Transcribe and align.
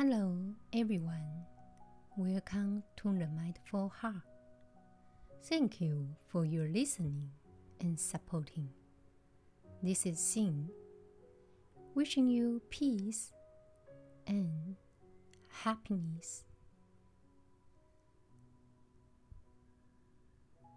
Hello, 0.00 0.38
everyone. 0.72 1.44
Welcome 2.16 2.84
to 2.98 3.08
the 3.08 3.26
Mindful 3.26 3.88
Heart. 4.00 4.22
Thank 5.42 5.80
you 5.80 6.06
for 6.28 6.44
your 6.44 6.68
listening 6.68 7.30
and 7.80 7.98
supporting. 7.98 8.68
This 9.82 10.06
is 10.06 10.18
Xin, 10.18 10.68
wishing 11.96 12.28
you 12.28 12.62
peace 12.70 13.32
and 14.28 14.76
happiness. 15.64 16.44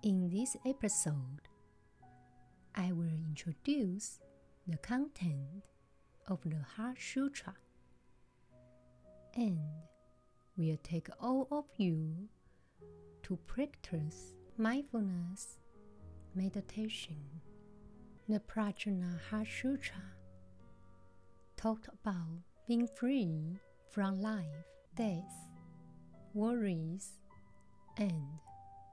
In 0.01 0.31
this 0.31 0.57
episode, 0.65 1.47
I 2.73 2.91
will 2.91 3.13
introduce 3.29 4.19
the 4.65 4.77
content 4.77 5.61
of 6.27 6.39
the 6.43 6.65
Heart 6.75 6.97
Sutra 6.99 7.53
and 9.35 9.59
will 10.57 10.77
take 10.83 11.09
all 11.19 11.47
of 11.51 11.65
you 11.77 12.27
to 13.23 13.37
practice 13.47 14.33
mindfulness 14.57 15.57
meditation. 16.35 17.17
The 18.27 18.39
Prajna 18.39 19.19
Sutra 19.45 20.01
talked 21.57 21.87
about 21.87 22.43
being 22.67 22.87
free 22.87 23.57
from 23.89 24.21
life, 24.21 24.65
death, 24.95 25.49
worries, 26.33 27.19
and 27.97 28.23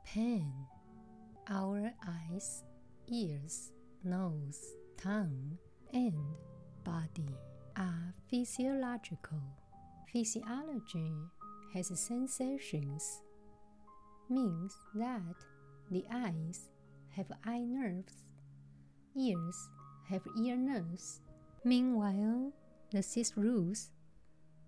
pain. 0.05 0.53
Our 1.49 1.93
eyes, 2.07 2.65
ears, 3.07 3.73
nose, 4.05 4.75
tongue, 4.97 5.59
and 5.93 6.15
body 6.85 7.37
are 7.77 8.15
physiological. 8.29 9.58
Physiology 10.13 11.13
has 11.75 11.89
sensations, 12.01 13.21
means 14.31 14.75
that 14.95 15.35
the 15.91 16.03
eyes 16.11 16.71
have 17.11 17.31
eye 17.45 17.61
nerves, 17.61 18.15
ears 19.15 19.69
have 20.09 20.23
ear 20.43 20.57
nerves. 20.57 21.21
Meanwhile, 21.63 22.53
the 22.91 23.03
six 23.03 23.37
roots, 23.37 23.91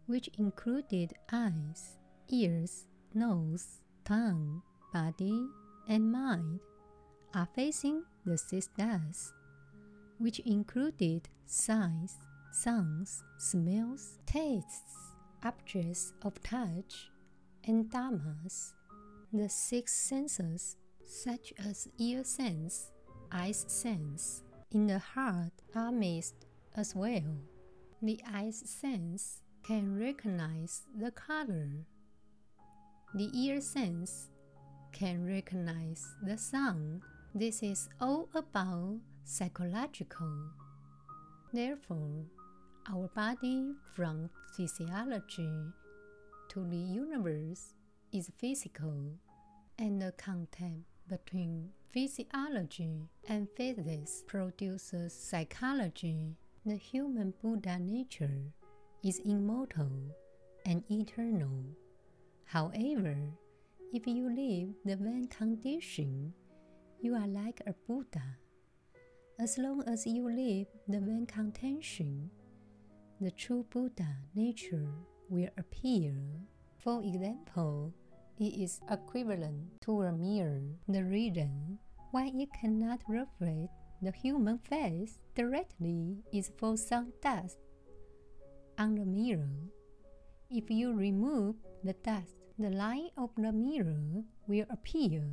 which 0.07 0.29
included 0.37 1.15
eyes, 1.33 1.97
ears, 2.29 2.85
nose, 3.15 3.81
tongue, 4.05 4.61
body, 4.93 5.49
and 5.89 6.13
mind, 6.13 6.61
are 7.35 7.49
facing 7.55 8.03
the 8.27 8.37
six 8.37 8.69
dusts, 8.77 9.33
which 10.19 10.41
included 10.41 11.31
sights, 11.47 12.17
sounds, 12.53 13.23
smells, 13.39 14.19
tastes, 14.27 15.10
objects 15.45 16.13
of 16.23 16.43
touch, 16.43 17.11
and 17.65 17.91
dhammas. 17.91 18.73
The 19.33 19.49
six 19.49 19.93
senses, 19.93 20.77
such 21.05 21.53
as 21.59 21.89
ear 21.99 22.25
sense, 22.25 22.91
eyes 23.33 23.65
sense, 23.69 24.43
in 24.73 24.87
the 24.87 24.99
heart 24.99 25.53
are 25.75 25.93
mixed 25.93 26.47
as 26.77 26.95
well. 26.95 27.23
The 28.03 28.21
eyes 28.33 28.63
sense 28.65 29.43
can 29.63 29.99
recognize 29.99 30.83
the 30.99 31.11
color. 31.11 31.87
The 33.15 33.31
ear 33.35 33.61
sense 33.61 34.31
can 34.93 35.27
recognize 35.27 36.15
the 36.23 36.39
sound. 36.39 37.03
This 37.35 37.63
is 37.63 37.89
all 38.01 38.29
about 38.35 38.99
psychological. 39.25 40.51
Therefore, 41.53 42.25
our 42.89 43.09
body 43.09 43.73
from 43.95 44.31
physiology 44.57 45.51
to 46.49 46.61
the 46.69 46.77
universe 46.77 47.75
is 48.13 48.31
physical, 48.39 48.95
and 49.79 50.01
the 50.01 50.13
contact 50.13 50.83
between 51.09 51.71
physiology 51.93 53.09
and 53.29 53.49
physics 53.57 54.25
produces 54.27 55.13
psychology. 55.13 56.37
The 56.67 56.77
human 56.77 57.33
Buddha 57.43 57.79
nature 57.79 58.53
is 59.03 59.21
immortal 59.25 59.91
and 60.67 60.85
eternal. 60.91 61.65
However, 62.45 63.17
if 63.93 64.07
you 64.07 64.29
live 64.29 64.75
the 64.85 64.97
vain 64.97 65.29
condition, 65.29 66.33
you 67.01 67.15
are 67.15 67.27
like 67.27 67.61
a 67.67 67.75
Buddha. 67.89 68.37
As 69.39 69.57
long 69.57 69.83
as 69.89 70.07
you 70.07 70.29
live 70.29 70.67
the 70.87 71.01
vain 71.01 71.27
contention, 71.27 72.31
the 73.21 73.31
true 73.31 73.67
Buddha 73.71 74.17
nature 74.35 74.89
will 75.29 75.51
appear. 75.59 76.15
For 76.79 77.03
example, 77.03 77.93
it 78.39 78.55
is 78.57 78.81
equivalent 78.91 79.83
to 79.83 80.03
a 80.03 80.13
mirror. 80.13 80.63
The 80.89 81.05
reason 81.05 81.79
why 82.13 82.33
it 82.35 82.49
cannot 82.59 83.03
reflect 83.07 83.69
the 84.01 84.13
human 84.13 84.59
face 84.59 85.19
directly 85.35 86.17
is 86.33 86.51
for 86.57 86.79
some 86.79 87.13
dust 87.21 87.59
on 88.79 88.95
the 88.95 89.05
mirror. 89.05 89.69
If 90.49 90.71
you 90.71 90.95
remove 90.95 91.57
the 91.85 91.93
dust, 91.93 92.33
the 92.59 92.71
light 92.71 93.13
of 93.19 93.31
the 93.37 93.53
mirror 93.53 94.25
will 94.47 94.67
appear. 94.71 95.29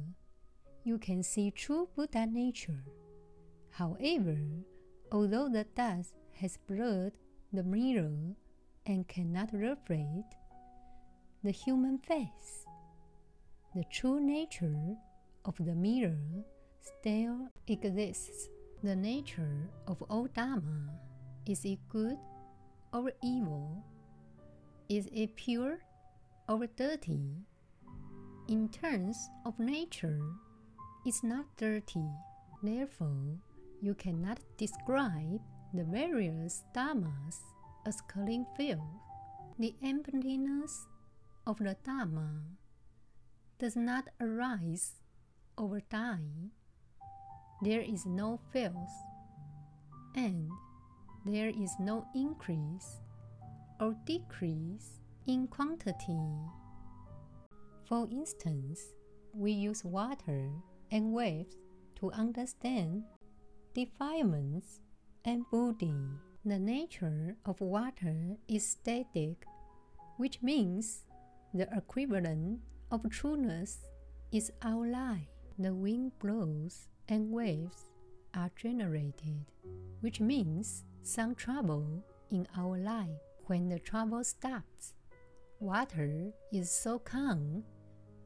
You 0.84 0.98
can 0.98 1.24
see 1.24 1.52
true 1.52 1.88
Buddha 1.96 2.26
nature. 2.26 2.84
However, 3.72 4.38
although 5.10 5.48
the 5.48 5.64
dust 5.64 6.14
has 6.34 6.58
blurred 6.68 7.14
the 7.54 7.64
mirror 7.64 8.36
and 8.86 9.08
cannot 9.08 9.54
reflect 9.54 10.36
the 11.44 11.52
human 11.52 11.98
face, 11.98 12.66
the 13.76 13.84
true 13.92 14.20
nature 14.20 14.96
of 15.46 15.56
the 15.60 15.76
mirror 15.76 16.44
still 16.82 17.48
exists. 17.68 18.50
The 18.84 18.96
nature 18.96 19.70
of 19.88 20.02
all 20.04 20.28
Dharma 20.28 20.90
is 21.48 21.64
it 21.64 21.80
good 21.90 22.18
or 22.94 23.12
evil? 23.24 23.84
Is 24.90 25.08
it 25.14 25.36
pure 25.36 25.80
or 26.50 26.68
dirty? 26.76 27.46
In 28.50 28.70
terms 28.70 29.30
of 29.46 29.58
nature, 29.58 30.20
it's 31.06 31.24
not 31.24 31.46
dirty. 31.58 32.10
Therefore, 32.62 33.40
you 33.82 33.94
cannot 33.94 34.40
describe 34.58 35.40
the 35.78 35.84
various 35.84 36.64
dharmas 36.76 37.38
as 37.86 38.02
clean 38.02 38.48
field. 38.58 38.82
The 39.60 39.76
emptiness 39.84 40.88
of 41.46 41.60
the 41.60 41.78
dharma 41.86 42.42
does 43.60 43.76
not 43.76 44.10
arise 44.20 45.04
over 45.56 45.80
time. 45.80 46.50
There 47.62 47.82
is 47.82 48.08
no 48.08 48.40
filth, 48.52 48.98
and 50.16 50.50
there 51.26 51.50
is 51.50 51.72
no 51.80 52.08
increase 52.16 52.98
or 53.80 53.96
decrease 54.06 55.00
in 55.28 55.48
quantity. 55.48 56.26
For 57.86 58.08
instance, 58.12 58.82
we 59.32 59.52
use 59.52 59.84
water 59.86 60.50
and 60.90 61.14
waves 61.14 61.56
to 62.00 62.12
understand 62.14 63.04
defilements 63.76 64.82
and 65.28 65.44
Bodhi. 65.52 65.94
The 66.46 66.58
nature 66.58 67.36
of 67.46 67.60
water 67.60 68.38
is 68.48 68.66
static, 68.66 69.46
which 70.16 70.42
means 70.42 71.04
the 71.54 71.68
equivalent 71.76 72.62
of 72.92 73.10
trueness 73.10 73.80
is 74.32 74.54
our 74.64 74.88
life. 74.88 75.28
The 75.60 75.76
wind 75.76 76.14
blows 76.20 76.88
and 77.10 77.30
waves 77.30 77.92
are 78.34 78.50
generated, 78.56 79.44
which 80.00 80.22
means 80.22 80.86
some 81.04 81.36
trouble 81.36 82.06
in 82.32 82.48
our 82.56 82.78
life. 82.78 83.20
When 83.48 83.68
the 83.68 83.80
trouble 83.80 84.24
stops, 84.24 84.94
water 85.60 86.32
is 86.54 86.72
so 86.72 87.00
calm 87.00 87.64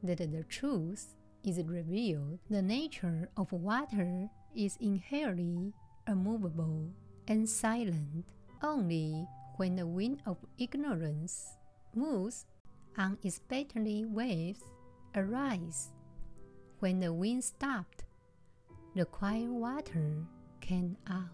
that 0.04 0.18
the 0.18 0.44
truth 0.48 1.16
is 1.42 1.60
revealed. 1.64 2.38
The 2.48 2.62
nature 2.62 3.28
of 3.36 3.50
water 3.50 4.28
is 4.54 4.76
inherently 4.80 5.72
immovable 6.06 6.90
and 7.28 7.48
silent. 7.48 8.24
Only 8.62 9.26
when 9.56 9.76
the 9.76 9.86
wind 9.86 10.22
of 10.26 10.38
ignorance 10.58 11.56
moves, 11.94 12.46
unexpectedly 12.96 14.04
waves 14.04 14.60
arise. 15.14 15.90
When 16.78 17.00
the 17.00 17.12
wind 17.12 17.44
stopped, 17.44 18.04
the 18.94 19.04
quiet 19.04 19.50
water 19.50 20.26
came 20.60 20.96
out. 21.08 21.28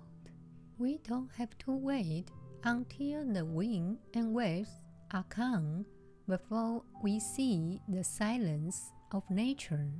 We 0.78 0.98
don't 0.98 1.30
have 1.36 1.56
to 1.58 1.72
wait 1.72 2.30
until 2.64 3.24
the 3.24 3.44
wind 3.44 3.98
and 4.14 4.32
waves 4.32 4.70
are 5.12 5.24
calm 5.28 5.84
before 6.28 6.82
we 7.02 7.18
see 7.18 7.80
the 7.88 8.04
silence 8.04 8.92
of 9.12 9.28
nature. 9.30 9.90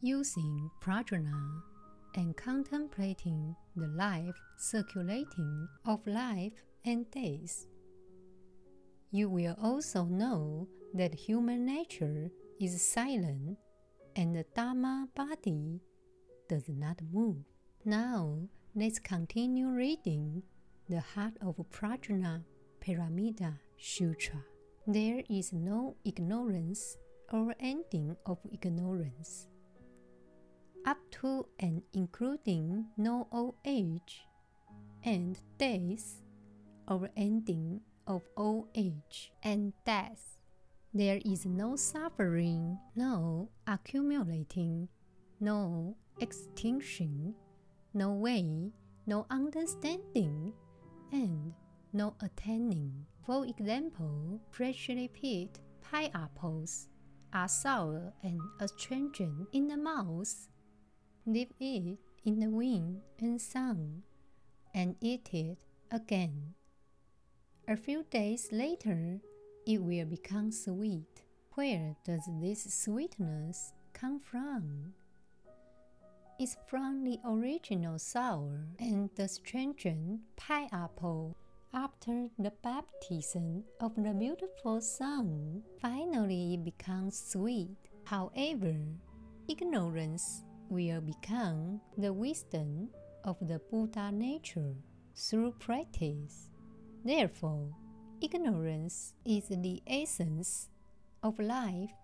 Using 0.00 0.70
prajna 0.80 1.62
and 2.14 2.36
contemplating 2.36 3.56
the 3.76 3.88
life 3.88 4.36
circulating 4.56 5.68
of 5.84 6.06
life 6.06 6.62
and 6.84 7.10
death. 7.10 7.66
you 9.10 9.28
will 9.28 9.54
also 9.62 10.04
know 10.04 10.66
that 10.92 11.14
human 11.14 11.64
nature 11.64 12.30
is 12.60 12.82
silent 12.82 13.56
and 14.16 14.34
the 14.34 14.44
Dharma 14.54 15.08
body 15.14 15.80
does 16.48 16.68
not 16.68 17.00
move. 17.12 17.44
Now, 17.84 18.48
let's 18.74 18.98
continue 18.98 19.68
reading 19.68 20.42
the 20.88 21.00
Heart 21.00 21.34
of 21.40 21.56
Prajna 21.70 22.42
Paramita 22.80 23.58
Sutra. 23.78 24.42
There 24.86 25.22
is 25.30 25.52
no 25.52 25.96
ignorance 26.04 26.96
or 27.32 27.54
ending 27.60 28.16
of 28.26 28.38
ignorance. 28.52 29.46
Up 30.86 30.98
to 31.22 31.46
and 31.58 31.82
including 31.94 32.86
no 32.98 33.26
old 33.32 33.54
age 33.64 34.26
and 35.02 35.38
death 35.56 36.20
or 36.86 37.08
ending 37.16 37.80
of 38.06 38.22
old 38.36 38.68
age 38.74 39.32
and 39.42 39.72
death. 39.86 40.38
There 40.92 41.20
is 41.24 41.46
no 41.46 41.76
suffering, 41.76 42.78
no 42.94 43.48
accumulating, 43.66 44.88
no 45.40 45.96
extinction, 46.20 47.34
no 47.94 48.12
way, 48.12 48.70
no 49.06 49.26
understanding, 49.30 50.52
and 51.12 51.54
no 51.94 52.14
attaining. 52.20 53.06
For 53.24 53.46
example, 53.46 54.38
freshly 54.50 55.08
picked 55.08 55.60
pineapples 55.80 56.88
are 57.32 57.48
sour 57.48 58.12
and 58.22 58.38
astringent 58.60 59.48
in 59.52 59.68
the 59.68 59.78
mouth. 59.78 60.48
Leave 61.26 61.52
it 61.58 61.98
in 62.24 62.40
the 62.40 62.50
wind 62.50 63.00
and 63.18 63.40
sun, 63.40 64.02
and 64.74 64.96
eat 65.00 65.30
it 65.32 65.58
again. 65.90 66.54
A 67.66 67.76
few 67.76 68.04
days 68.10 68.48
later, 68.52 69.20
it 69.66 69.82
will 69.82 70.04
become 70.04 70.52
sweet. 70.52 71.22
Where 71.54 71.96
does 72.04 72.28
this 72.40 72.64
sweetness 72.74 73.72
come 73.94 74.20
from? 74.20 74.92
It's 76.38 76.56
from 76.66 77.04
the 77.04 77.18
original 77.24 77.98
sour 77.98 78.66
and 78.78 79.08
the 79.14 79.28
stringent 79.28 80.20
pineapple. 80.36 81.36
After 81.72 82.28
the 82.38 82.52
baptism 82.62 83.64
of 83.80 83.94
the 83.96 84.12
beautiful 84.12 84.80
sun, 84.80 85.62
finally 85.80 86.54
it 86.54 86.64
becomes 86.64 87.18
sweet. 87.18 87.76
However, 88.04 88.76
ignorance 89.48 90.44
will 90.74 91.00
become 91.00 91.80
the 91.96 92.12
wisdom 92.12 92.88
of 93.22 93.36
the 93.40 93.60
Buddha 93.70 94.10
nature 94.10 94.74
through 95.14 95.52
practice. 95.60 96.50
Therefore, 97.04 97.68
ignorance 98.20 99.14
is 99.24 99.44
the 99.48 99.80
essence 99.86 100.68
of 101.22 101.38
life 101.38 101.94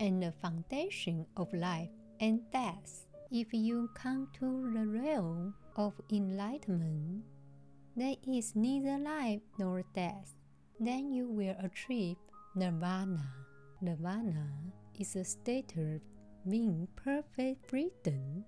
and 0.00 0.22
the 0.22 0.32
foundation 0.32 1.26
of 1.36 1.52
life 1.52 1.90
and 2.18 2.40
death. 2.50 3.06
If 3.30 3.52
you 3.52 3.90
come 3.94 4.28
to 4.40 4.72
the 4.72 4.86
realm 4.86 5.54
of 5.76 5.92
enlightenment, 6.10 7.24
there 7.94 8.16
is 8.26 8.56
neither 8.56 8.96
life 8.98 9.42
nor 9.58 9.82
death. 9.94 10.34
Then 10.80 11.12
you 11.12 11.28
will 11.28 11.56
achieve 11.62 12.16
nirvana. 12.54 13.34
Nirvana 13.82 14.48
is 14.98 15.14
a 15.14 15.24
state 15.24 15.74
of 15.76 16.00
being 16.48 16.88
perfect 16.96 17.66
freedom 17.68 18.44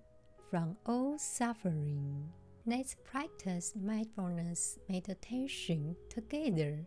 from 0.51 0.77
all 0.87 1.19
suffering. 1.19 2.29
Let's 2.67 2.97
practice 3.05 3.75
mindfulness 3.77 4.79
meditation 4.89 5.97
together 6.09 6.87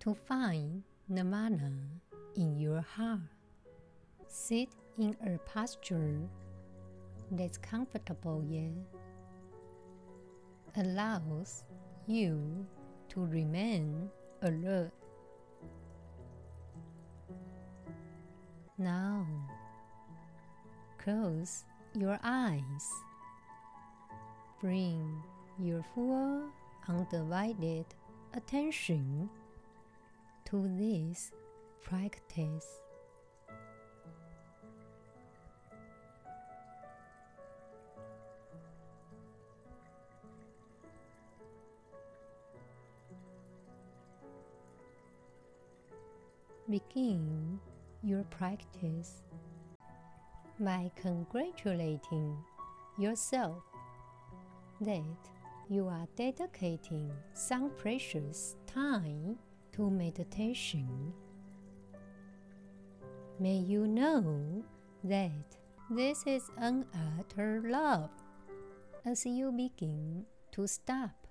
to 0.00 0.14
find 0.14 0.82
nirvana 1.08 1.72
in 2.36 2.58
your 2.58 2.80
heart. 2.80 3.20
Sit 4.26 4.70
in 4.98 5.16
a 5.26 5.38
posture 5.48 6.28
that's 7.30 7.58
comfortable 7.58 8.44
yet 8.46 9.02
allows 10.76 11.64
you 12.06 12.66
to 13.08 13.24
remain 13.24 14.10
alert. 14.42 14.92
Now, 18.78 19.26
close 21.02 21.64
your 21.94 22.18
eyes. 22.22 22.88
Bring 24.60 25.22
your 25.58 25.84
full, 25.94 26.44
undivided 26.88 27.86
attention 28.34 29.28
to 30.44 30.68
this 30.78 31.32
practice. 31.82 32.66
Begin 46.70 47.58
your 48.02 48.22
practice 48.24 49.22
by 50.62 50.90
congratulating 50.94 52.36
yourself 52.96 53.64
that 54.80 55.02
you 55.68 55.88
are 55.88 56.06
dedicating 56.14 57.10
some 57.34 57.70
precious 57.70 58.54
time 58.66 59.36
to 59.72 59.90
meditation. 59.90 61.12
May 63.40 63.56
you 63.56 63.88
know 63.88 64.62
that 65.02 65.56
this 65.90 66.22
is 66.26 66.48
an 66.58 66.86
utter 67.18 67.60
love 67.64 68.10
as 69.04 69.26
you 69.26 69.50
begin 69.50 70.24
to 70.52 70.68
stop 70.68 71.26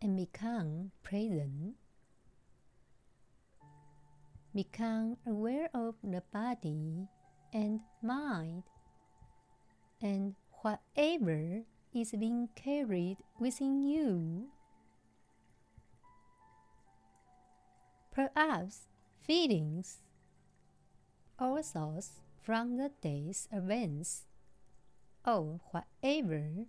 and 0.00 0.16
become 0.16 0.92
present. 1.02 1.74
Become 4.54 5.16
aware 5.26 5.68
of 5.74 5.96
the 6.04 6.22
body 6.32 7.08
and 7.54 7.80
mind 8.02 8.64
and 10.02 10.34
whatever 10.60 11.62
is 11.94 12.10
being 12.18 12.48
carried 12.56 13.18
within 13.38 13.80
you. 13.80 14.48
Perhaps 18.12 18.90
feelings 19.22 20.02
or 21.38 21.62
thoughts 21.62 22.20
from 22.42 22.76
the 22.76 22.90
day's 23.00 23.48
events 23.52 24.26
or 25.24 25.60
whatever 25.70 26.66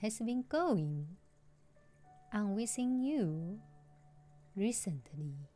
has 0.00 0.18
been 0.20 0.44
going 0.48 1.18
on 2.32 2.54
within 2.54 3.02
you 3.02 3.58
recently. 4.56 5.49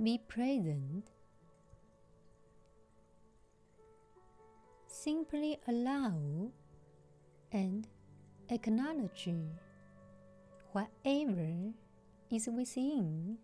Be 0.00 0.16
present 0.28 1.10
simply 4.86 5.58
allow 5.66 6.52
and 7.50 7.88
acknowledge 8.48 9.28
whatever 10.70 11.72
is 12.30 12.46
within. 12.46 13.38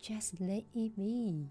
Just 0.00 0.40
let 0.40 0.62
it 0.72 0.96
be. 0.96 1.48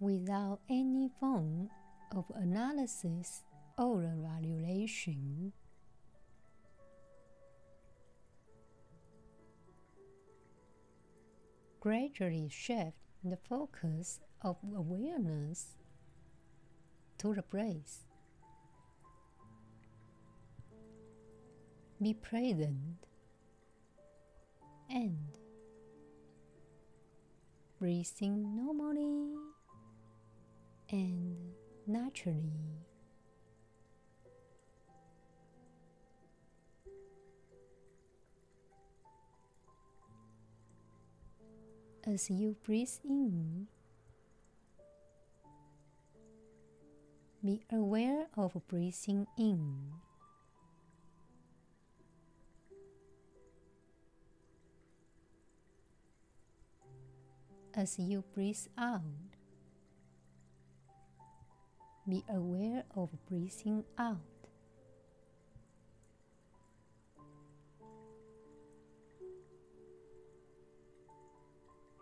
Without 0.00 0.60
any 0.70 1.10
form 1.20 1.68
of 2.14 2.24
analysis 2.34 3.42
or 3.76 4.02
evaluation. 4.02 5.52
Gradually 11.86 12.48
shift 12.48 12.96
the 13.22 13.38
focus 13.48 14.18
of 14.42 14.56
awareness 14.74 15.76
to 17.16 17.32
the 17.32 17.42
breath. 17.42 18.08
Be 22.02 22.12
present 22.12 23.06
and 24.90 25.38
breathing 27.78 28.56
normally 28.56 29.36
and 30.90 31.36
naturally. 31.86 32.85
As 42.06 42.30
you 42.30 42.56
breathe 42.64 42.88
in, 43.04 43.66
Be 47.46 47.62
aware 47.70 48.26
of 48.36 48.60
breathing 48.66 49.24
in. 49.38 49.76
As 57.72 58.00
you 58.00 58.24
breathe 58.34 58.56
out, 58.76 59.02
be 62.08 62.24
aware 62.28 62.82
of 62.96 63.10
breathing 63.28 63.84
out. 63.96 64.35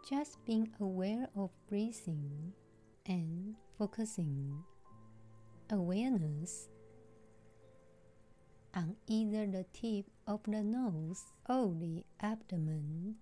Just 0.08 0.44
being 0.44 0.68
aware 0.80 1.28
of 1.34 1.48
breathing 1.66 2.52
and 3.06 3.54
focusing 3.78 4.62
awareness 5.70 6.68
on 8.74 8.96
either 9.06 9.46
the 9.46 9.64
tip 9.72 10.04
of 10.26 10.40
the 10.46 10.62
nose 10.62 11.24
or 11.48 11.72
the 11.80 12.04
abdomen. 12.20 13.14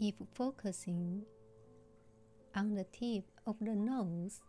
If 0.00 0.14
focusing 0.32 1.24
on 2.54 2.74
the 2.74 2.84
tip 2.84 3.24
of 3.46 3.56
the 3.60 3.76
nose, 3.76 4.40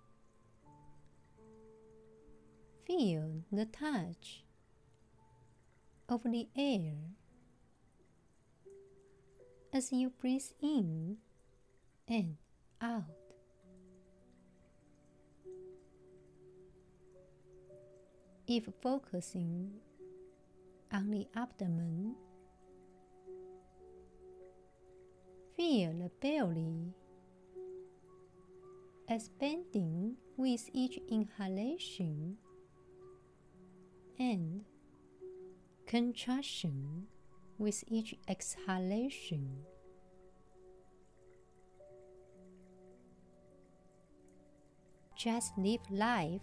feel 2.87 3.43
the 3.51 3.65
touch 3.65 4.45
of 6.07 6.23
the 6.23 6.47
air 6.55 6.93
as 9.75 9.91
you 9.91 10.09
breathe 10.09 10.41
in 10.61 11.17
and 12.07 12.37
out. 12.81 13.03
If 18.47 18.69
focusing 18.81 19.71
on 20.93 21.11
the 21.11 21.27
abdomen, 21.35 22.15
feel 25.57 25.91
the 25.91 26.11
belly 26.21 26.93
expanding 29.09 30.15
with 30.37 30.69
each 30.71 31.01
inhalation 31.09 32.37
and 34.17 34.63
contraction 35.85 37.07
with 37.57 37.83
each 37.87 38.15
exhalation. 38.27 39.63
Just 45.15 45.57
live 45.57 45.79
life 45.89 46.41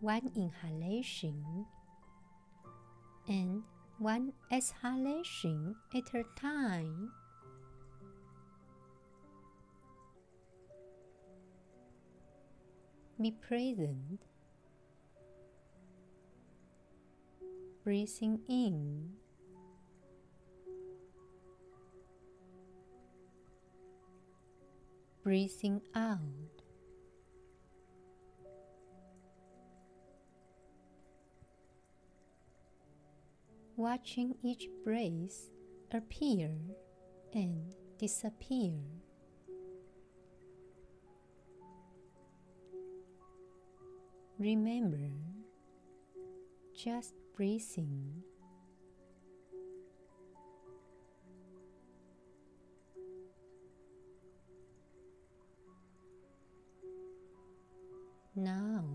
one 0.00 0.30
inhalation 0.34 1.66
and 3.28 3.62
one 3.98 4.32
exhalation 4.50 5.76
at 5.94 6.14
a 6.14 6.24
time. 6.40 7.12
Be 13.20 13.30
present, 13.30 14.22
breathing 17.84 18.40
in 18.48 19.19
breathing 25.30 25.80
out. 25.94 26.18
Watching 33.76 34.34
each 34.42 34.66
breath 34.82 35.50
appear 35.92 36.50
and 37.32 37.62
disappear. 37.96 38.72
Remember, 44.40 45.12
just 46.74 47.14
breathing 47.36 48.24
Now, 58.40 58.86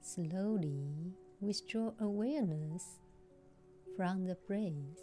slowly 0.00 1.12
withdraw 1.38 1.92
awareness 2.00 2.98
from 3.94 4.24
the 4.24 4.36
breath 4.46 5.02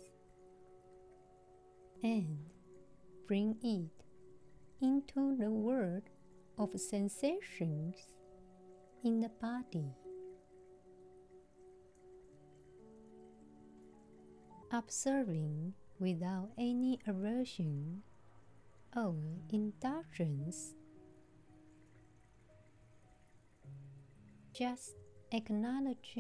and 2.02 2.40
bring 3.28 3.56
it 3.62 4.04
into 4.84 5.38
the 5.38 5.52
world 5.52 6.10
of 6.58 6.72
sensations 6.80 7.98
in 9.04 9.20
the 9.20 9.30
body. 9.30 9.94
Observing 14.72 15.74
without 16.00 16.50
any 16.58 17.00
aversion 17.06 18.02
or 18.96 19.14
indulgence 19.52 20.74
Just 24.62 24.94
acknowledge 25.32 26.20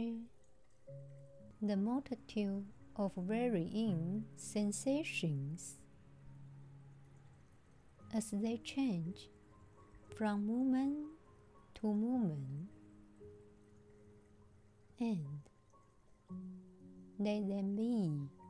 the 1.62 1.78
multitude 1.78 2.66
of 2.96 3.12
varying 3.16 4.26
sensations 4.36 5.76
as 8.16 8.32
they 8.32 8.58
change 8.58 9.30
from 10.18 10.48
moment 10.48 11.06
to 11.76 11.94
moment 11.94 12.70
and 15.00 15.42
let 17.20 17.48
them 17.48 17.76
be. 17.76 18.41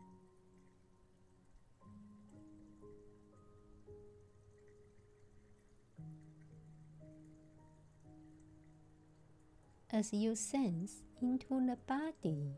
As 9.93 10.13
you 10.13 10.37
sense 10.37 11.03
into 11.21 11.59
the 11.67 11.77
body, 11.85 12.55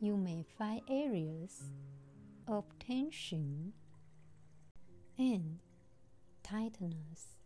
you 0.00 0.16
may 0.16 0.46
find 0.56 0.80
areas 0.88 1.62
of 2.48 2.64
tension 2.78 3.74
and 5.18 5.58
tightness. 6.42 7.36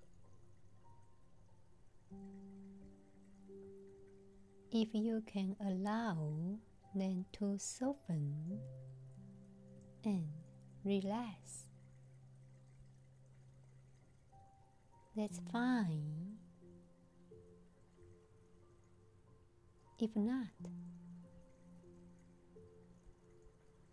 If 4.71 4.89
you 4.93 5.25
can 5.27 5.57
allow 5.61 6.59
them 6.95 7.25
to 7.33 7.59
soften 7.59 8.61
and 10.05 10.29
relax, 10.85 11.65
that's 15.17 15.41
fine. 15.51 16.34
If 20.05 20.15
not, 20.17 20.49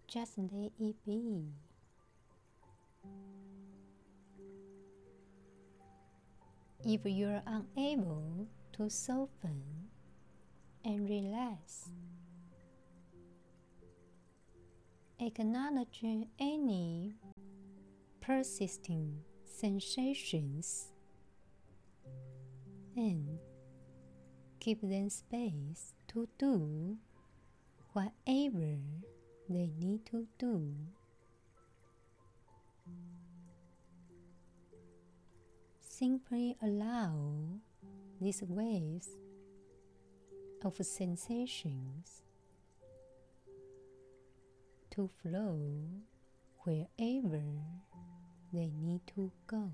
just 0.09 0.37
let 0.37 0.73
it 0.77 0.95
be. 1.05 1.53
If 6.83 7.05
you're 7.05 7.41
unable 7.47 8.45
to 8.73 8.89
soften 8.89 9.63
and 10.83 11.07
relax, 11.09 11.87
acknowledge 15.17 16.03
any 16.37 17.15
persisting 18.19 19.21
sensations 19.45 20.89
and 22.97 23.39
give 24.59 24.81
them 24.81 25.09
space 25.09 25.93
to 26.13 26.27
do 26.37 26.97
whatever 27.93 28.77
they 29.49 29.71
need 29.79 30.05
to 30.05 30.27
do. 30.37 30.73
Simply 35.79 36.55
allow 36.61 37.13
these 38.19 38.43
waves 38.43 39.09
of 40.63 40.75
sensations 40.85 42.23
to 44.89 45.09
flow 45.21 45.59
wherever 46.63 47.43
they 48.51 48.71
need 48.81 49.01
to 49.15 49.31
go. 49.47 49.71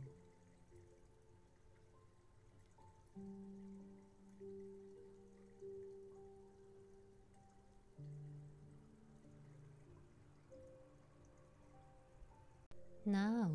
Now, 13.07 13.49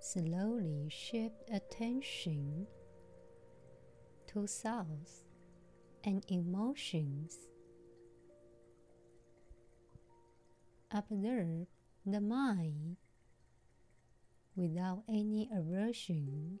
slowly 0.00 0.88
shift 0.90 1.48
attention 1.52 2.66
to 4.26 4.44
thoughts 4.48 5.22
and 6.02 6.24
emotions. 6.26 7.46
Observe 10.90 11.68
the 12.04 12.20
mind 12.20 12.96
without 14.56 15.04
any 15.08 15.48
aversion 15.54 16.58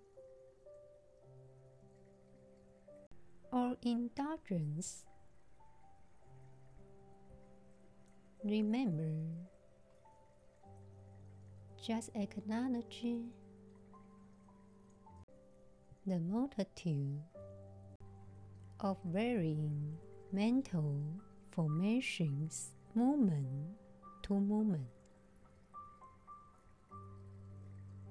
or 3.50 3.74
indulgence. 3.82 5.06
Remember, 8.44 9.10
just 11.82 12.10
acknowledging 12.14 13.30
the 16.06 16.18
multitude 16.18 17.20
of 18.80 18.98
varying 19.04 19.96
mental 20.32 21.00
formations 21.52 22.70
moment 22.94 23.46
to 24.22 24.34
moment. 24.34 24.86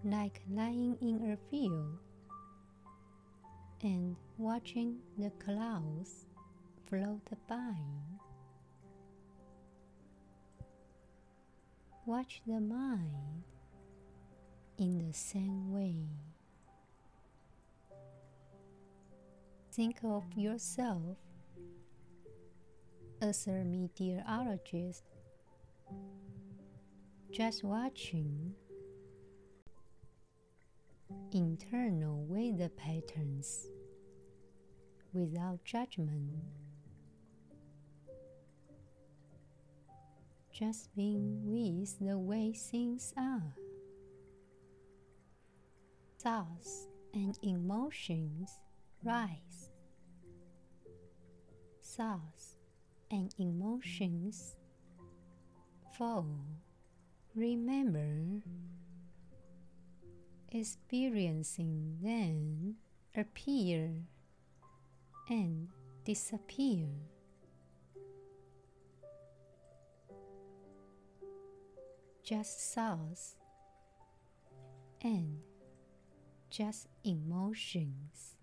Like 0.03 0.41
lying 0.49 0.97
in 1.01 1.31
a 1.31 1.37
field 1.51 1.99
and 3.83 4.15
watching 4.37 4.97
the 5.17 5.29
clouds 5.43 6.25
float 6.87 7.29
by. 7.47 7.75
Watch 12.05 12.41
the 12.47 12.59
mind 12.59 13.43
in 14.79 14.97
the 15.05 15.13
same 15.13 15.73
way. 15.73 16.07
Think 19.73 19.99
of 20.03 20.23
yourself 20.35 21.17
as 23.21 23.45
a 23.47 23.63
meteorologist 23.65 25.03
just 27.31 27.63
watching 27.63 28.53
internal 31.31 32.25
weather 32.27 32.69
patterns 32.69 33.67
without 35.13 35.63
judgment. 35.63 36.31
Just 40.51 40.93
being 40.95 41.41
with 41.45 41.99
the 41.99 42.17
way 42.17 42.53
things 42.53 43.13
are. 43.17 43.55
Thoughts 46.21 46.87
and 47.13 47.39
emotions 47.41 48.59
rise. 49.05 49.69
Thoughts 51.81 52.57
and 53.09 53.33
emotions 53.37 54.57
fall. 55.97 56.27
Remember, 57.35 58.41
experiencing 60.51 61.97
them 62.01 62.75
appear 63.15 63.89
and 65.29 65.69
disappear. 66.03 66.87
Just 72.21 72.59
thoughts 72.75 73.37
and 75.01 75.39
just 76.49 76.87
emotions. 77.03 78.35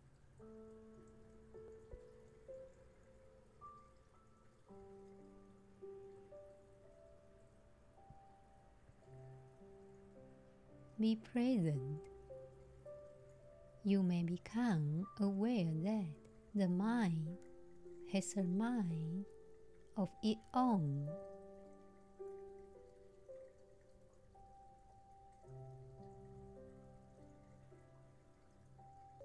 Be 10.98 11.16
present. 11.16 12.00
You 13.84 14.02
may 14.02 14.22
become 14.22 15.06
aware 15.20 15.66
that 15.84 16.06
the 16.54 16.68
mind 16.68 17.36
has 18.12 18.34
a 18.36 18.42
mind 18.42 19.26
of 19.96 20.08
its 20.22 20.40
own. 20.54 21.06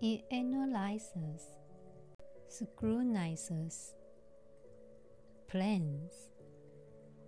It 0.04 0.26
analyzes, 0.32 1.44
scrutinizes, 2.50 3.94
plans, 5.48 6.12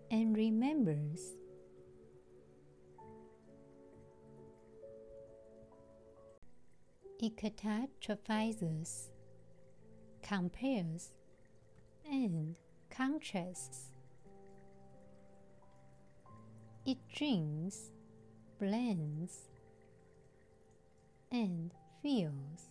and 0.10 0.36
remembers. 0.36 1.34
It 7.22 7.38
catastrophizes, 7.38 9.10
compares, 10.24 11.12
and 12.10 12.56
contrasts. 12.90 13.92
It 16.88 16.98
drinks, 17.16 17.92
blends, 18.58 19.48
and 21.32 21.72
feels 22.04 22.70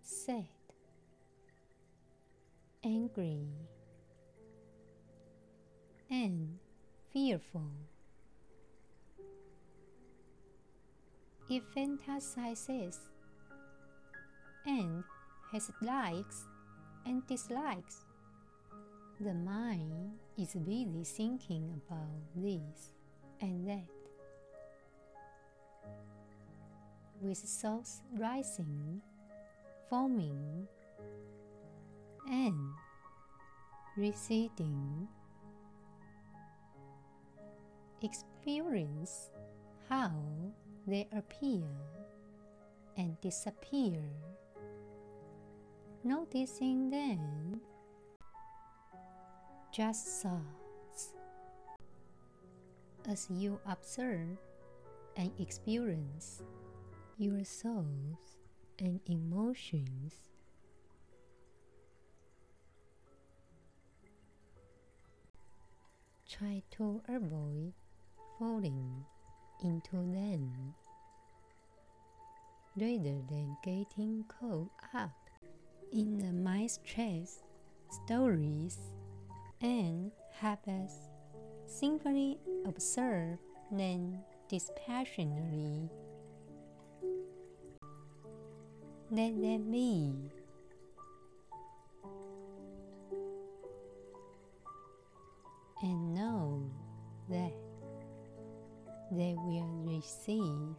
sad, 0.00 0.46
angry, 2.84 3.48
and 6.08 6.56
fearful. 7.12 7.66
It 11.50 11.64
fantasizes 11.76 12.98
and 14.64 15.02
has 15.50 15.72
likes 15.82 16.44
and 17.06 17.26
dislikes. 17.26 18.04
The 19.18 19.34
mind 19.34 20.12
is 20.38 20.54
busy 20.54 21.02
thinking 21.02 21.82
about 21.84 22.22
this 22.36 22.92
and 23.40 23.66
that. 23.66 23.97
With 27.20 27.38
thoughts 27.38 28.02
rising, 28.16 29.02
forming, 29.90 30.68
and 32.30 32.70
receding. 33.96 35.08
Experience 38.02 39.30
how 39.88 40.12
they 40.86 41.08
appear 41.12 41.66
and 42.96 43.20
disappear. 43.20 44.00
Noticing 46.04 46.90
them. 46.90 47.60
Just 49.72 50.22
thoughts. 50.22 51.14
As 53.08 53.26
you 53.30 53.58
observe 53.66 54.38
and 55.16 55.32
experience 55.40 56.42
your 57.20 57.42
thoughts 57.42 58.38
and 58.78 59.00
emotions. 59.06 60.14
Try 66.30 66.62
to 66.76 67.02
avoid 67.08 67.72
falling 68.38 69.04
into 69.64 69.96
them 69.96 70.74
rather 72.76 73.18
than 73.28 73.56
getting 73.64 74.24
caught 74.28 74.70
up 74.94 75.10
in 75.92 76.18
the 76.18 76.32
mind 76.32 76.70
stress 76.70 77.42
stories 78.04 78.78
and 79.60 80.12
habits 80.38 80.94
simply 81.66 82.38
observe 82.64 83.38
them 83.72 84.18
dispassionately 84.48 85.90
let 89.10 89.40
them 89.40 89.70
be. 89.70 90.12
And 95.80 96.14
know 96.14 96.68
that 97.30 97.52
they 99.12 99.34
will 99.38 99.70
receive 99.84 100.74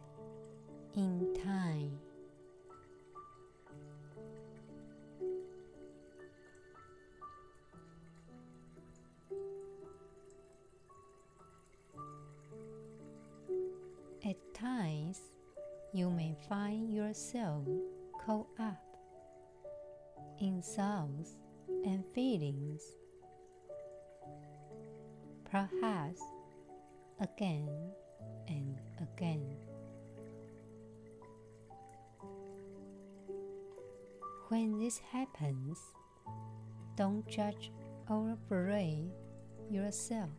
in 0.94 1.34
time. 1.42 1.98
At 14.22 14.36
times, 14.54 15.18
you 15.94 16.10
may 16.10 16.36
find 16.48 16.92
yourself 16.92 17.64
caught 18.30 18.46
up 18.60 18.96
in 20.38 20.62
thoughts 20.62 21.34
and 21.84 22.04
feelings. 22.14 22.80
Perhaps 25.50 26.20
again 27.20 27.68
and 28.46 28.78
again. 29.00 29.56
When 34.46 34.78
this 34.78 34.98
happens, 34.98 35.76
don't 36.96 37.26
judge 37.26 37.72
or 38.08 38.38
berate 38.48 39.10
yourself. 39.68 40.30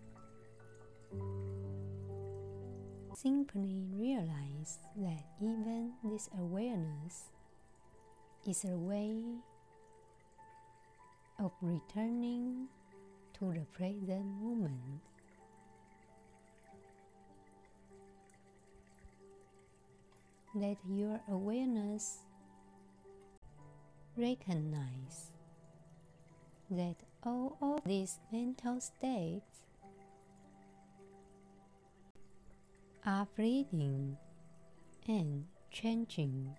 Simply 3.14 3.84
realize 3.92 4.80
that 4.96 5.26
even 5.42 5.92
this 6.06 6.30
awareness 6.40 7.32
is 8.48 8.66
a 8.66 8.76
way 8.76 9.22
of 11.40 11.52
returning 11.62 12.68
to 13.34 13.54
the 13.54 13.66
present 13.72 14.26
moment. 14.42 15.02
Let 20.54 20.78
your 20.90 21.22
awareness 21.30 22.20
recognize 24.18 25.32
that 26.70 26.96
all 27.24 27.58
of 27.62 27.84
these 27.86 28.20
mental 28.32 28.82
states 28.82 29.66
are 33.06 33.28
fleeting 33.36 34.18
and 35.08 35.46
changing. 35.72 36.56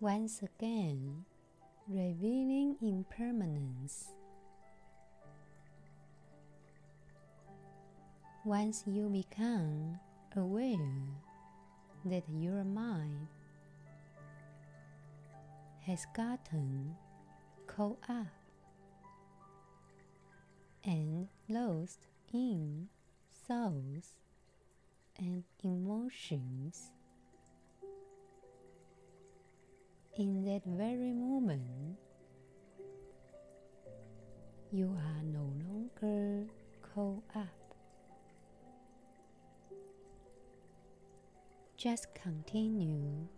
Once 0.00 0.42
again, 0.42 1.24
revealing 1.88 2.76
impermanence. 2.80 4.12
Once 8.44 8.84
you 8.86 9.08
become 9.08 9.98
aware 10.36 10.78
that 12.04 12.22
your 12.32 12.62
mind 12.62 13.26
has 15.84 16.06
gotten 16.14 16.94
caught 17.66 17.98
up 18.08 18.26
and 20.84 21.26
lost 21.48 22.06
in 22.32 22.86
thoughts 23.48 24.14
and 25.18 25.42
emotions. 25.64 26.92
In 30.18 30.44
that 30.46 30.62
very 30.66 31.12
moment, 31.12 31.96
you 34.72 34.86
are 34.86 35.22
no 35.22 35.52
longer 35.64 36.44
caught 36.82 37.22
up. 37.36 37.76
Just 41.76 42.12
continue 42.16 43.28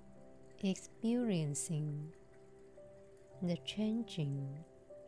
experiencing 0.64 2.14
the 3.42 3.58
changing 3.58 4.48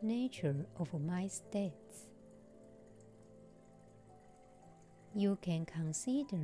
nature 0.03 0.67
of 0.77 0.93
my 1.01 1.25
states. 1.25 2.05
You 5.15 5.39
can 5.41 5.65
consider 5.65 6.37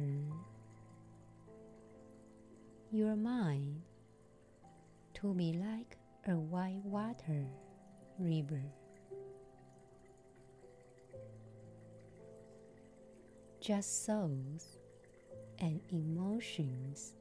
your 2.91 3.15
mind 3.15 3.83
to 5.21 5.33
be 5.33 5.53
like 5.53 5.97
a 6.27 6.35
white 6.35 6.81
water 6.83 7.45
river. 8.17 8.61
Just 13.59 14.05
souls 14.05 14.77
and 15.59 15.81
emotions 15.89 17.13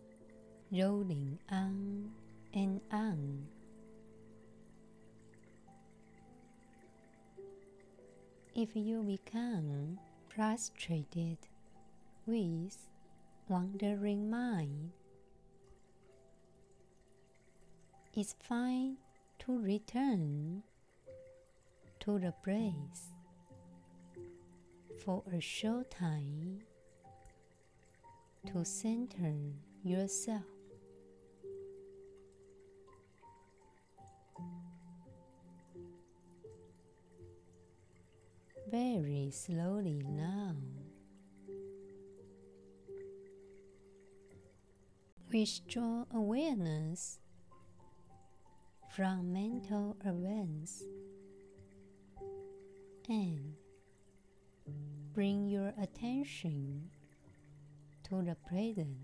rolling 0.70 1.38
on 1.50 2.10
and 2.54 2.80
on. 2.92 3.46
If 8.54 8.76
you 8.76 9.02
become 9.02 9.98
frustrated 10.28 11.38
with 12.26 12.76
wandering 13.48 14.30
mind, 14.30 14.92
it's 18.18 18.34
fine 18.48 18.96
to 19.38 19.56
return 19.60 20.60
to 22.00 22.18
the 22.18 22.32
place 22.42 23.12
for 25.04 25.22
a 25.32 25.40
short 25.40 25.88
time 25.88 26.58
to 28.44 28.64
center 28.64 29.32
yourself. 29.84 30.42
Very 38.68 39.30
slowly 39.30 40.02
now. 40.04 40.56
Withdraw 45.32 46.04
awareness 46.12 47.20
from 48.94 49.32
mental 49.32 49.96
events 50.04 50.82
and 53.08 53.54
bring 55.14 55.46
your 55.48 55.72
attention 55.80 56.88
to 58.08 58.22
the 58.22 58.36
present 58.48 58.96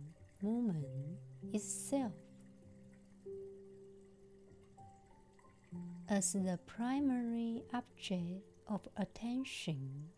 moment 0.42 0.86
itself 1.52 2.12
as 6.08 6.32
the 6.32 6.58
primary 6.66 7.62
object 7.72 8.42
of 8.68 8.86
attention. 8.96 10.08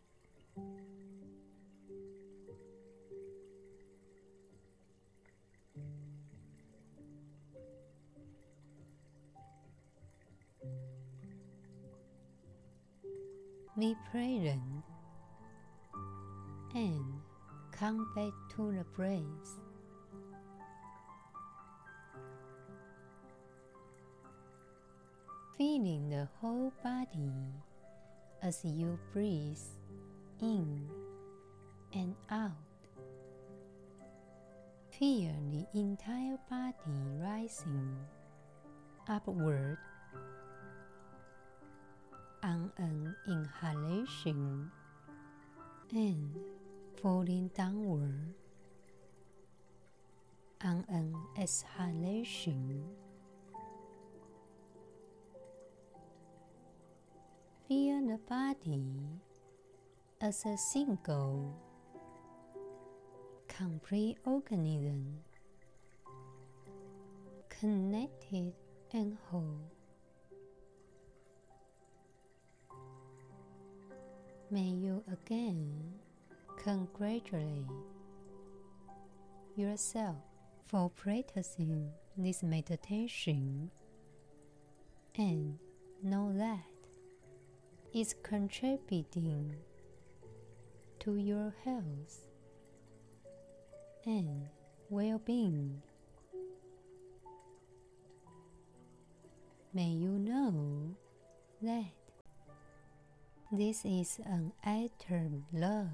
Be 13.79 13.95
present 14.11 14.83
and 16.75 17.05
come 17.73 18.09
back 18.17 18.33
to 18.57 18.73
the 18.73 18.85
breath. 18.97 19.21
Feeling 25.59 26.09
the 26.09 26.27
whole 26.41 26.73
body 26.83 27.31
as 28.43 28.65
you 28.65 28.99
breathe 29.12 29.59
in 30.41 30.89
and 31.93 32.15
out. 32.31 32.53
Feel 34.99 35.35
the 35.51 35.79
entire 35.79 36.39
body 36.49 36.73
rising 37.21 37.95
upward 39.07 39.77
on 42.47 42.71
an 42.79 43.13
inhalation 43.27 44.71
and 45.91 46.31
falling 47.03 47.51
downward 47.57 48.35
on 50.63 50.85
an 50.89 51.13
exhalation. 51.37 52.85
Feel 57.67 58.07
the 58.07 58.19
body 58.29 58.85
as 60.21 60.47
a 60.47 60.57
single, 60.57 61.53
complete 63.49 64.19
organism, 64.25 65.19
connected 67.49 68.53
and 68.93 69.17
whole. 69.29 69.76
May 74.49 74.61
you 74.61 75.03
again 75.13 75.73
congratulate 76.63 77.67
yourself 79.57 80.15
for 80.67 80.89
practicing 80.91 81.91
this 82.17 82.45
meditation 82.45 83.73
and 85.17 85.59
know 86.01 86.33
that 86.37 86.63
is 87.93 88.15
contributing 88.23 89.57
to 91.01 91.17
your 91.17 91.53
health 91.65 92.29
and 94.05 94.47
well 94.91 95.19
being. 95.25 95.83
May 99.75 99.89
you 99.89 100.11
know 100.11 100.95
that 101.63 101.96
this 103.57 103.85
is 103.85 104.21
an 104.27 104.53
eternal 104.64 105.42
love. 105.53 105.88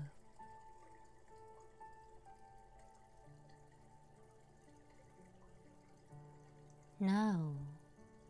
Now, 6.98 7.52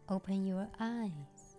open 0.08 0.46
your 0.46 0.68
eyes. 0.78 1.56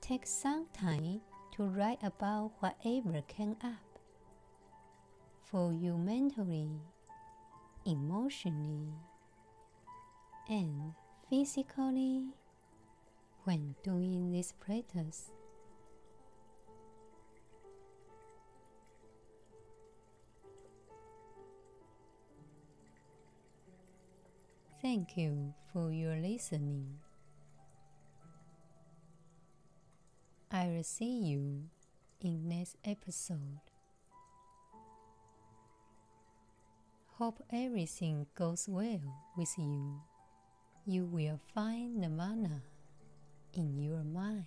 Take 0.00 0.26
some 0.26 0.66
time 0.72 1.20
to 1.52 1.64
write 1.64 2.02
about 2.02 2.52
whatever 2.60 3.22
came 3.28 3.56
up 3.62 3.98
for 5.50 5.72
you 5.72 5.96
mentally, 5.98 6.70
emotionally, 7.84 8.94
and 10.48 10.94
physically 11.28 12.24
when 13.50 13.74
doing 13.82 14.30
this 14.30 14.54
practice. 14.60 15.32
Thank 24.80 25.16
you 25.16 25.52
for 25.72 25.90
your 25.90 26.14
listening. 26.14 27.00
I 30.52 30.66
will 30.68 30.84
see 30.84 31.18
you 31.18 31.64
in 32.20 32.48
next 32.48 32.76
episode. 32.84 33.66
Hope 37.18 37.42
everything 37.52 38.28
goes 38.36 38.68
well 38.68 39.02
with 39.36 39.58
you. 39.58 40.00
You 40.86 41.04
will 41.06 41.40
find 41.52 41.96
nirvana 41.96 42.62
in 43.54 43.78
your 43.78 44.04
mind. 44.04 44.44